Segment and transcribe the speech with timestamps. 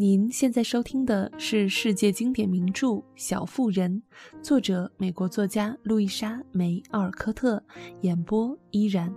[0.00, 2.86] 您现在收听的是世界经典名著
[3.16, 4.02] 《小妇人》，
[4.42, 7.62] 作者美国作家路易莎·梅·奥尔科特，
[8.00, 9.14] 演播依然。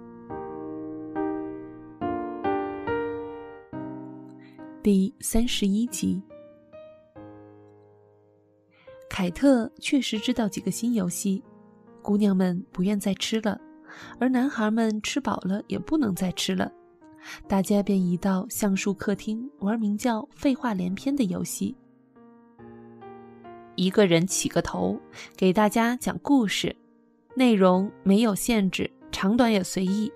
[4.84, 6.22] 第三十一集，
[9.10, 11.42] 凯特确实知道几个新游戏，
[12.02, 13.58] 姑娘们不愿再吃了，
[14.20, 16.70] 而男孩们吃饱了也不能再吃了。
[17.48, 21.76] 大家便移到橡树客厅玩名叫“废话连篇”的游戏。
[23.76, 25.00] 一个人起个头，
[25.36, 26.76] 给大家讲故事，
[27.36, 30.12] 内容没有限制，长短也随意。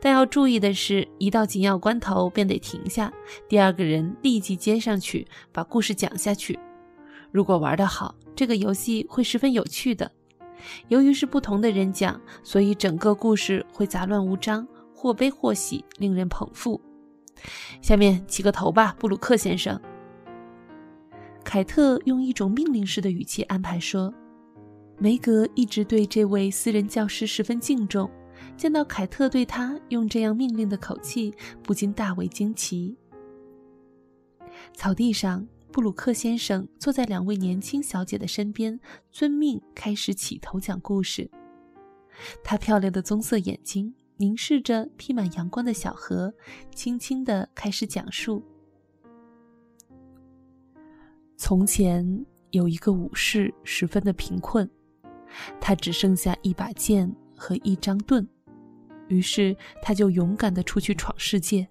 [0.00, 3.12] 但要注意的是，一到紧要关头便得停下，
[3.48, 6.58] 第二个人立即接上去，把故事讲下去。
[7.30, 10.10] 如果玩得好，这个游戏会十分有趣的。
[10.88, 14.66] 由于是不同的人讲，所以整个故事会杂乱无章。
[15.02, 16.80] 或悲或喜，令人捧腹。
[17.80, 19.80] 下面起个头吧，布鲁克先生。
[21.42, 24.14] 凯特用一种命令式的语气安排说
[25.00, 28.08] ：“梅格一直对这位私人教师十分敬重，
[28.56, 32.96] 见到凯特对他用这样命令的口气，不禁大为惊奇。”
[34.72, 38.78] 草地上，布鲁克先生坐在两位年轻小姐的身边，
[39.10, 41.28] 遵命开始起头讲故事。
[42.44, 43.92] 他漂亮的棕色眼睛。
[44.22, 46.32] 凝视着披满阳光的小河，
[46.72, 48.40] 轻轻地开始讲述：
[51.36, 54.70] 从前有一个武士，十分的贫困，
[55.60, 58.24] 他只剩下一把剑和一张盾，
[59.08, 61.66] 于是他就勇敢地出去闯世界。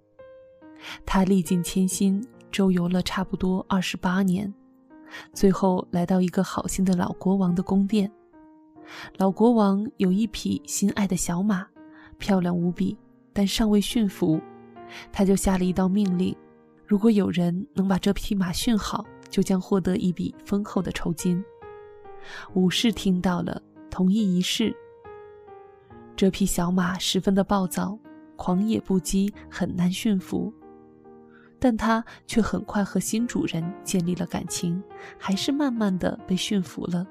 [1.05, 2.21] 他历尽千辛，
[2.51, 4.53] 周游了差不多二十八年，
[5.31, 8.11] 最后来到一个好心的老国王的宫殿。
[9.15, 11.65] 老国王有一匹心爱的小马。
[12.21, 12.95] 漂亮无比，
[13.33, 14.39] 但尚未驯服，
[15.11, 16.37] 他就下了一道命令：
[16.85, 21.43] 如果有人能把这匹马驯好，就将获得一笔丰厚的酬金。
[22.53, 24.73] 武士听到了，同意一试。
[26.15, 27.97] 这匹小马十分的暴躁，
[28.35, 30.53] 狂野不羁，很难驯服，
[31.57, 34.81] 但它却很快和新主人建立了感情，
[35.17, 37.07] 还是慢慢的被驯服了。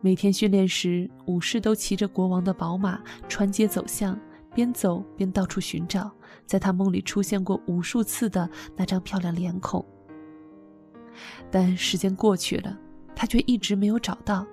[0.00, 4.18] 每天训练时，武士都骑着国王的宝马穿街走巷，
[4.54, 6.10] 边走边到处寻找
[6.46, 9.84] 在他梦里出现过无数次的那张漂亮脸孔。
[11.50, 12.78] 但时间过去了，
[13.14, 14.46] 他却一直没有找到。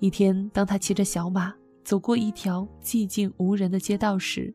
[0.00, 4.54] 一天，当他骑着小马走过一条寂静无人的街道时，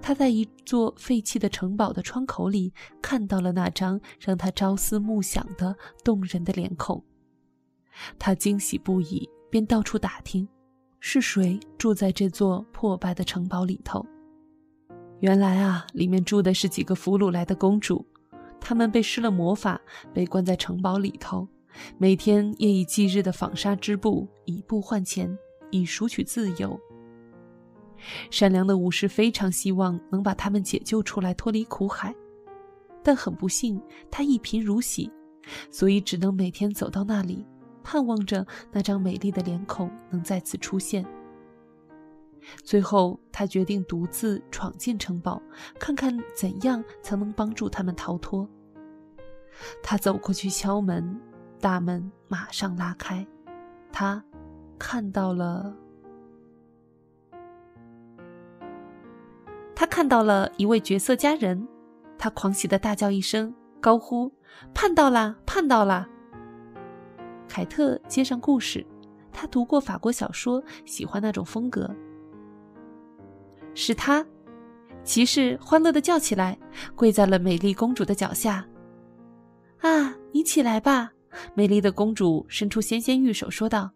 [0.00, 7.02] 他在一座废弃的城堡的窗口里看到了那张让他朝思暮想的动人的脸孔。
[8.18, 10.48] 他惊喜不已，便到处打听，
[11.00, 14.04] 是谁住在这座破败的城堡里头。
[15.20, 18.04] 原来啊，里面住的是几个俘虏来的公主，
[18.60, 19.80] 她们被施了魔法，
[20.12, 21.48] 被关在城堡里头，
[21.96, 25.38] 每天夜以继日的纺纱织布，以布换钱，
[25.70, 26.78] 以赎取自由。
[28.30, 32.14] 善良的武士非常希望能把他们解救出来，脱离苦海，
[33.02, 33.80] 但很不幸，
[34.10, 35.10] 他一贫如洗，
[35.70, 37.46] 所以只能每天走到那里。
[37.84, 41.06] 盼望着那张美丽的脸孔能再次出现。
[42.62, 45.40] 最后，他决定独自闯进城堡，
[45.78, 48.48] 看看怎样才能帮助他们逃脱。
[49.82, 51.20] 他走过去敲门，
[51.60, 53.26] 大门马上拉开。
[53.92, 54.22] 他
[54.78, 55.74] 看到了，
[59.74, 61.68] 他看到了一位绝色佳人。
[62.18, 64.32] 他狂喜的大叫一声，高呼
[64.74, 65.36] ：“盼到啦！
[65.44, 66.08] 盼到啦！”
[67.48, 68.84] 凯特接上故事，
[69.32, 71.88] 他读过法国小说，喜欢那种风格。
[73.74, 74.24] 是他，
[75.02, 76.58] 骑士欢乐的叫起来，
[76.94, 78.66] 跪在了美丽公主的脚下。
[79.80, 81.12] 啊，你起来吧！
[81.54, 83.90] 美丽的公主伸出纤纤玉手说道。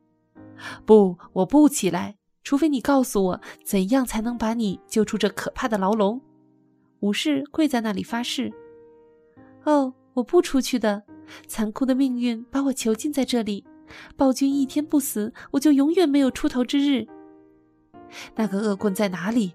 [0.85, 6.21] 不，我不起来，除非你告诉我怎样才能把你救出这可怕的牢笼。
[7.01, 8.53] 武士跪在那里发誓。
[9.65, 11.03] 哦，我不出去的。
[11.47, 13.65] 残酷的命运把我囚禁在这里，
[14.17, 17.07] 暴君一天不死，我就永远没有出头之日。
[18.35, 19.53] 那个恶棍在哪里？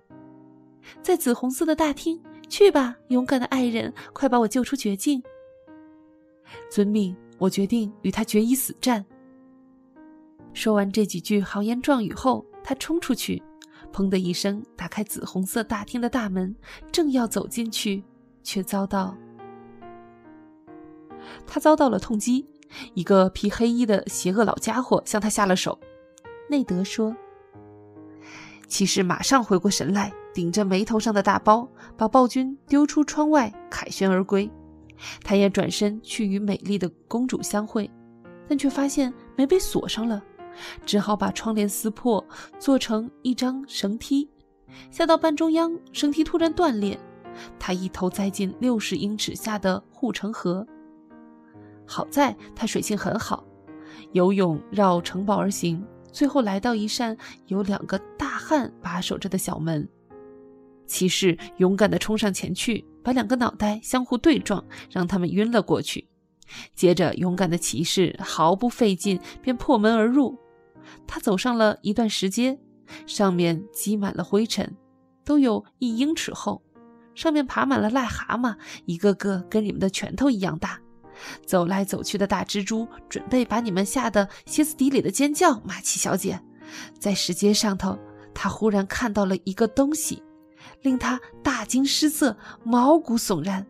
[1.01, 2.21] 在紫红色的大厅。
[2.49, 5.23] 去吧，勇敢的爱人，快把我救出绝境。
[6.69, 9.03] 遵命，我决定与他决一死战。
[10.53, 13.41] 说完这几句豪言壮语后，他冲出去，
[13.91, 16.55] 砰的一声打开紫红色大厅的大门，
[16.91, 18.03] 正要走进去，
[18.43, 19.17] 却遭到。
[21.45, 22.45] 他遭到了痛击，
[22.93, 25.79] 一个披黑衣的邪恶老家伙向他下了手。
[26.49, 27.15] 内德说
[28.67, 34.49] ：“骑士马上回过神来，顶着眉头上的大包，把暴君丢出窗外，凯旋而归。
[35.23, 37.89] 他也转身去与美丽的公主相会，
[38.47, 40.21] 但却发现门被锁上了，
[40.85, 42.23] 只好把窗帘撕破，
[42.59, 44.29] 做成一张绳梯。
[44.91, 46.99] 下到半中央，绳梯突然断裂，
[47.59, 50.65] 他一头栽进六十英尺下的护城河。
[51.85, 53.45] 好在他水性很好，
[54.11, 59.87] 游泳绕城堡而行，最后来到一扇有两个大汉把守着的小门。
[60.85, 66.07] 骑士勇敢地冲上前去，把两个脑袋相互对撞，让他们晕了过去。
[66.75, 70.37] 接着，勇敢的骑士毫不费劲便破门而入。
[71.07, 72.59] 他走上了一段石阶，
[73.07, 74.75] 上面积满了灰尘，
[75.23, 76.61] 都有一英尺厚，
[77.15, 80.79] 上面爬满了癞蛤蟆，一个个跟你们的拳头一样大。
[81.45, 85.59] 走来走去的大蜘蛛准备把你们吓得歇斯底里的尖叫。
[85.61, 86.39] 马奇小姐，
[86.99, 87.97] 在石阶上头，
[88.33, 90.21] 她忽然看到了一个东西。
[90.81, 93.65] 令他大惊失色，毛骨悚然。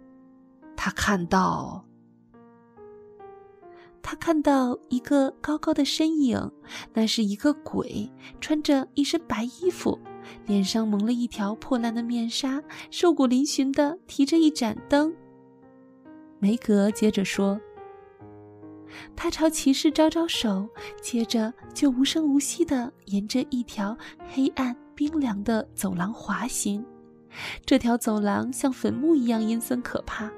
[0.75, 1.83] 他看到，
[4.01, 6.51] 他看到一个高高的身影，
[6.93, 9.97] 那是一个鬼，穿着一身白衣服，
[10.45, 12.61] 脸上蒙了一条破烂的面纱，
[12.91, 15.11] 瘦骨嶙峋的提着一盏灯。
[16.43, 17.57] 梅格接着说
[19.15, 20.67] ：“他朝骑士招招手，
[21.01, 23.97] 接着就无声无息的沿着一条
[24.27, 26.85] 黑暗冰凉的走廊滑行。”
[27.65, 30.29] 这条走廊像坟墓一样阴森可怕，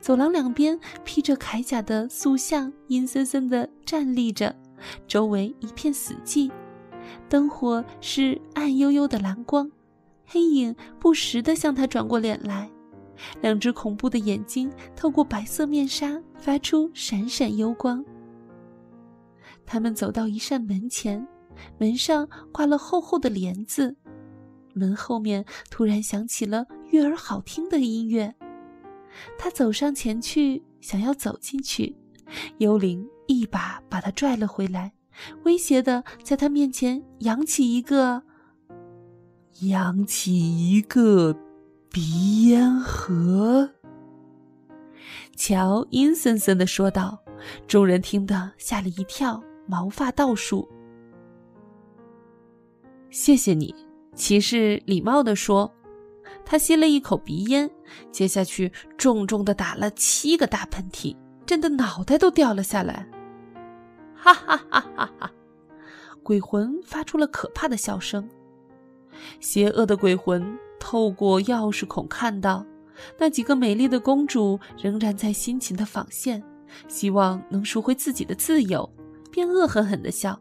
[0.00, 4.56] 走廊两边披着铠甲的塑像阴森森地站立着，
[5.06, 6.50] 周围一片死寂，
[7.28, 9.70] 灯火是暗幽幽的蓝光，
[10.24, 12.70] 黑影不时地向他转过脸来，
[13.40, 18.04] 两只恐怖的眼睛透过白色面纱发出闪闪幽光。
[19.66, 21.26] 他们走到一扇门前，
[21.78, 23.96] 门上挂了厚厚的帘子。
[24.74, 28.34] 门后面突然响起了悦耳好听的音乐，
[29.38, 31.96] 他走上前去，想要走进去，
[32.58, 34.92] 幽灵一把把他拽了回来，
[35.44, 38.24] 威胁的在他面前扬起一个，
[39.60, 41.32] 扬起一个
[41.94, 43.70] 鼻烟盒。
[45.36, 47.22] 乔阴森森的说道，
[47.68, 50.68] 众人听得吓了一跳，毛发倒竖。
[53.10, 53.72] 谢谢你。
[54.12, 55.72] 骑士礼貌地说
[56.44, 57.70] ：“他吸了一口鼻烟，
[58.10, 61.16] 接下去重重地打了七个大喷嚏，
[61.46, 63.08] 震得脑袋都掉了下来。”
[64.18, 65.30] 哈哈哈哈哈！
[66.24, 68.28] 鬼魂发出了可怕的笑声。
[69.38, 70.58] 邪恶的鬼魂
[70.94, 72.64] 透过钥匙孔看到，
[73.18, 76.40] 那几个美丽的公主仍然在辛勤地纺线，
[76.86, 78.88] 希望能赎回自己的自由，
[79.28, 80.40] 便恶狠狠地笑。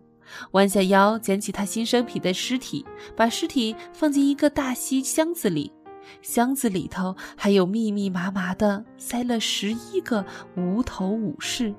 [0.52, 2.86] 弯下腰捡起他新生皮的尸体，
[3.16, 5.74] 把尸体放进一个大锡箱子里，
[6.22, 10.24] 箱子里头还有密密麻麻的塞了十一个
[10.56, 11.74] 无头武士。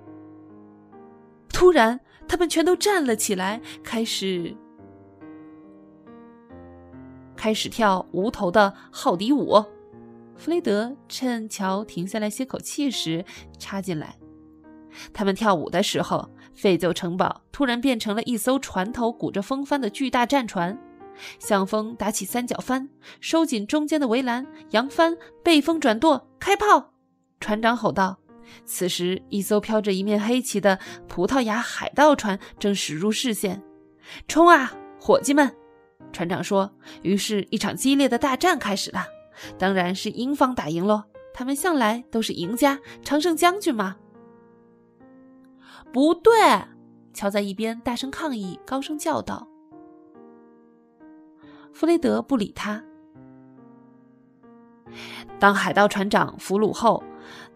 [1.48, 4.52] 突然，他们全都站了起来，开始
[7.44, 9.62] 开始跳无头的浩迪舞。
[10.34, 13.22] 弗雷德趁乔停下来歇口气时
[13.58, 14.16] 插进来，
[15.12, 16.30] 他们跳舞的时候。
[16.54, 20.78] 废旧城堡突然变成了一艘船头鼓着风帆的巨大战船，
[21.38, 22.88] 向风打起三角帆，
[23.20, 26.94] 收紧中间的围栏，扬帆背风转舵，开炮！
[27.40, 28.18] 船长吼道。
[28.64, 33.62] 此时，一艘飘着一面黑旗的葡萄牙海盗船正驶入视线。
[34.28, 35.54] 冲啊，伙计们！
[36.14, 36.74] 船长说。
[37.02, 39.04] 于是，一场激烈的大战开始了。
[39.58, 41.02] 当然是英方打赢喽，
[41.34, 43.96] 他们向来都是赢家，常胜将军嘛。
[45.92, 46.32] 不对，
[47.12, 49.48] 乔在一边大声抗议，高声叫道
[51.74, 52.82] ：“弗雷德不理他。”
[55.40, 57.02] 当海盗船长俘虏后，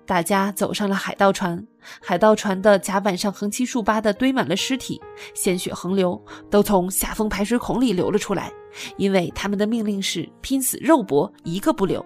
[0.09, 1.63] 大家走上了海盗船。
[2.01, 4.99] 海盗船的甲板上横七竖八的堆满了尸体，
[5.35, 8.51] 鲜血横流，都从下风排水孔里流了出来，
[8.97, 12.03] 因为他们的命令是拼死肉搏，一个不留。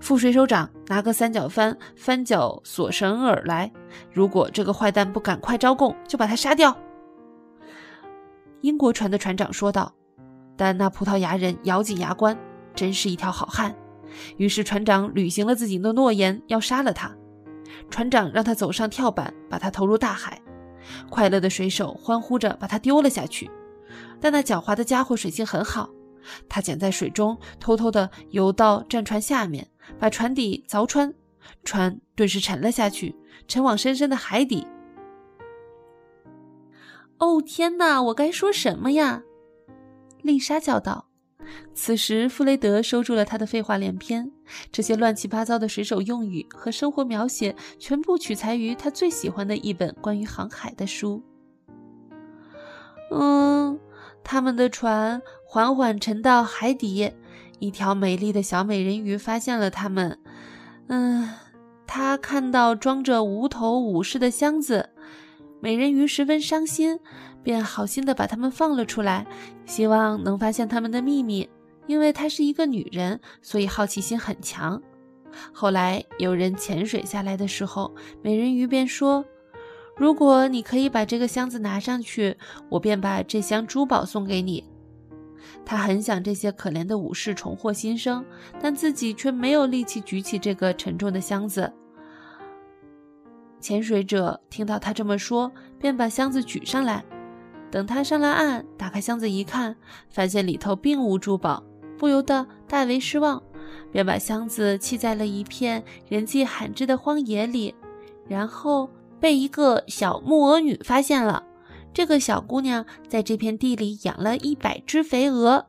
[0.00, 3.72] 副水手长拿个三角帆翻脚索神尔来，
[4.12, 6.76] 如果这个坏蛋不赶快招供，就把他杀掉。
[8.60, 9.90] 英国船的船长说道。
[10.56, 12.38] 但那葡萄牙人咬紧牙关，
[12.74, 13.74] 真是一条好汉。
[14.36, 17.14] 于是船长履行了自己的诺言，要杀了他。
[17.90, 20.40] 船长让他走上跳板，把他投入大海。
[21.10, 23.50] 快乐的水手欢呼着把他丢了下去。
[24.20, 25.90] 但那狡猾的家伙水性很好，
[26.48, 29.68] 他潜在水中，偷偷地游到战船下面。
[29.98, 31.12] 把船底凿穿，
[31.62, 33.14] 船顿时沉了下去，
[33.46, 34.66] 沉往深深的海底。
[37.18, 38.02] 哦天哪！
[38.02, 39.22] 我该说什么呀？
[40.22, 41.08] 丽莎叫道。
[41.74, 44.30] 此时，弗雷德收住了他的废话连篇，
[44.70, 51.22] 这些乱七八糟的水手用语和生活描写全部取材于他最喜欢的一本关于航海的书。
[53.10, 53.78] 嗯，
[54.22, 57.12] 他们的船缓缓沉到海底，
[57.58, 60.18] 一条美丽的小美人鱼发现了他们。
[60.88, 61.28] 嗯，
[61.86, 64.90] 他看到装着无头武士的箱子，
[65.60, 66.98] 美人鱼十分伤心，
[67.44, 69.24] 便好心的把他们放了出来，
[69.66, 71.48] 希望能发现他们的秘密。
[71.86, 74.82] 因为她是一个女人，所以好奇心很强。
[75.52, 79.22] 后来有人潜水下来的时候，美人鱼便说
[79.96, 82.36] ：“如果你可以把这个箱子拿上去，
[82.70, 84.64] 我便把这箱珠宝送给你。”
[85.66, 88.24] 他很想这些可怜的武士重获新生，
[88.60, 91.70] 但自己却没有力气举起这个沉重的箱子。
[93.60, 97.04] 潜水者听到他这么说，便把箱子举上来。
[97.74, 99.74] 等他上了岸，打开箱子一看，
[100.08, 101.60] 发现里头并无珠宝。
[101.98, 103.42] 不由得大为失望，
[103.90, 107.74] 便把箱子弃在了一片人迹罕至的荒野里，
[108.28, 108.88] 然后
[109.18, 111.42] 被一个小木鹅女发现了。
[111.92, 115.66] 这个小姑娘在这片地里养了一百只肥鹅。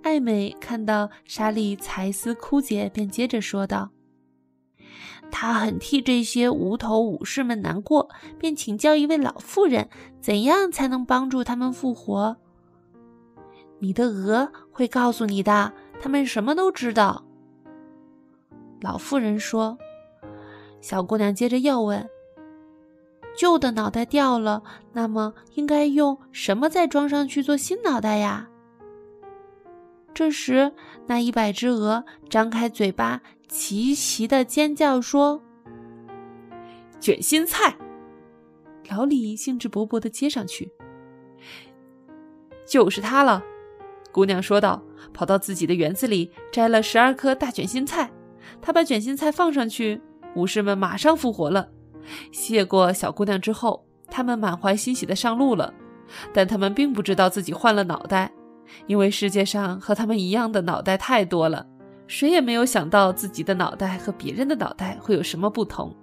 [0.00, 3.90] 艾美看到莎莉才思枯竭，便接着说道
[5.30, 8.08] ：“他很替这些无头武士们难过，
[8.38, 9.88] 便请教一位老妇人，
[10.20, 12.36] 怎样才能帮助他们复活。”
[13.80, 17.24] 你的鹅会告诉你的，他们什么都知道。
[18.80, 19.78] 老妇人说。
[20.80, 22.08] 小姑娘接着又问
[23.36, 28.48] ：“旧的脑袋掉了，那么应该用什么再装上去做新脑袋呀？”
[30.14, 30.72] 这时，
[31.08, 35.42] 那一百只鹅张开嘴巴，齐齐的尖叫说
[37.00, 37.76] ：“卷心菜！”
[38.90, 40.70] 老李兴致勃勃的接上去
[42.66, 43.42] ：“就是它了。”
[44.12, 48.10] 姑娘说道：“跑到自己的园子里摘了十二颗大卷心菜，
[48.60, 50.00] 她把卷心菜放上去，
[50.34, 51.68] 武士们马上复活了。
[52.32, 55.72] 谢过小姑娘之后，他们满怀欣喜的上路了。
[56.32, 58.32] 但他们并不知道自己换了脑袋，
[58.86, 61.66] 因为世界上和他们一样的脑袋太多了，
[62.08, 65.94] 谁也没有想到自己的脑袋和别人的脑袋会有什么不同。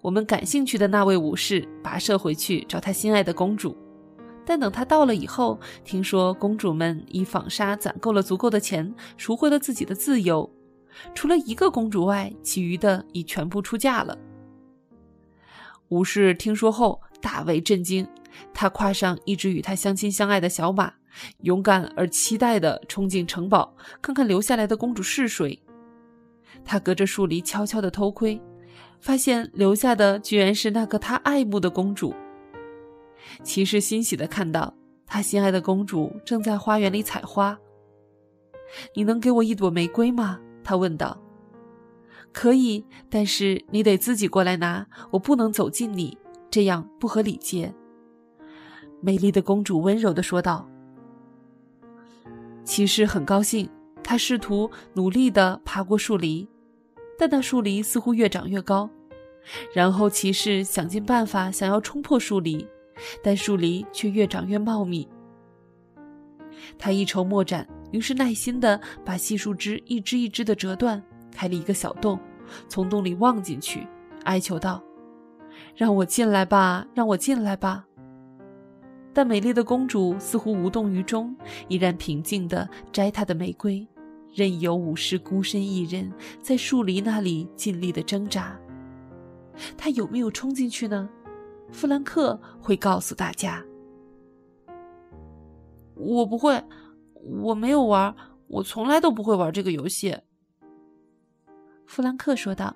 [0.00, 3.76] 我们感兴趣的那位武士跋涉回去找他心爱的公主。”
[4.46, 10.50] 但等他到了以后，听说公主们以纺纱攒够了足够的钱，赎回了自己的自由，
[11.14, 14.18] 除了一个公主外，其余的已全部出嫁了。
[15.88, 18.06] 武士听说后大为震惊，
[18.52, 20.92] 他跨上一只与他相亲相爱的小马，
[21.42, 25.60] 勇敢而期待地冲进城堡，看看留下来的公主是谁。
[26.64, 28.40] 他隔着树篱悄悄地偷窥，
[29.00, 32.14] 发现留下的居然是那个他爱慕的公主。
[33.42, 34.74] 骑士欣喜地看到
[35.06, 37.58] 他心爱的公主正在花园里采花。
[38.94, 40.40] 你能给我一朵玫瑰吗？
[40.62, 41.20] 他问道。
[42.32, 46.18] 可以，但是你得自己过来拿，我不能走近你，
[46.50, 47.72] 这样不合礼节。
[49.00, 50.68] 美丽的公主温柔地说道。
[52.64, 53.68] 骑士很高兴，
[54.02, 56.48] 他试图努力地爬过树篱，
[57.18, 58.88] 但那树篱似乎越长越高。
[59.74, 62.66] 然后骑士想尽办法想要冲破树篱。
[63.24, 65.06] 但树篱却越长越茂密。
[66.78, 71.02] 他一筹莫展，于是耐心地把细树枝一枝一枝地折断，
[71.32, 72.16] 开了一个小洞，
[72.68, 73.84] 从洞里望进去，
[74.22, 74.80] 哀求道
[75.74, 77.84] ：“让我进来吧，让我进来吧。”
[79.14, 81.34] 但美丽的公主似乎无动于衷，
[81.68, 83.86] 依然平静地摘她的玫瑰，
[84.34, 88.58] 任由武士孤身一人在树篱那里尽力地挣扎。
[89.76, 91.08] 他有没有冲进去呢？
[91.70, 93.64] 弗兰克会告诉大家
[95.94, 96.60] ：“我不会，
[97.22, 98.12] 我没有玩，
[98.48, 100.18] 我从来都不会玩这个游戏。”
[101.86, 102.74] 弗兰克说道。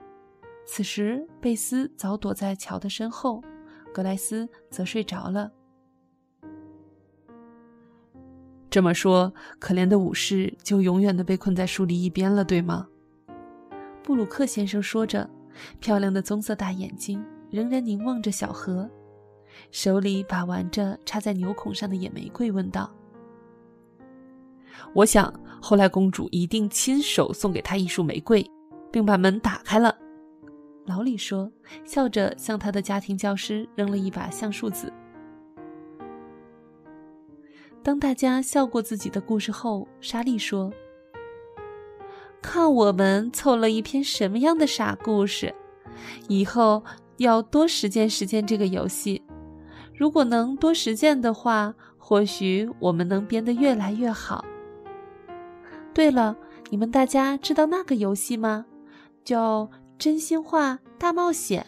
[0.70, 3.42] 此时，贝斯早躲在乔的身后，
[3.92, 5.50] 格莱斯则睡着了。
[8.70, 12.86] 这么说，可怜的武士就永远的被困在树篱一边了，对吗？
[14.02, 15.28] 布鲁克先生说着，
[15.80, 17.24] 漂亮的棕色大眼睛。
[17.50, 18.86] 仍然凝望着小河，
[19.70, 22.92] 手里把玩着插在牛孔上的野玫瑰，问道
[24.92, 28.46] ：“我想，后来公主一定亲手送给他一束玫瑰，
[28.92, 29.96] 并把门打开了。”
[30.84, 31.50] 老李说，
[31.86, 34.92] 笑着向他的家庭教师扔了一把橡树子。
[37.82, 40.72] 当大家笑过自己的故事后，莎莉说
[42.42, 45.54] ：“看我们凑了一篇什么样的傻故事，
[46.28, 46.82] 以后。”
[47.18, 49.20] 要多实践实践这个游戏，
[49.92, 54.44] 如果能多实践的话，或许我们能编得越来越好。
[55.92, 56.36] 对了，
[56.70, 58.66] 你们大家知道那个游戏吗？
[59.24, 59.64] 叫
[59.98, 61.66] 《真心话大冒险》。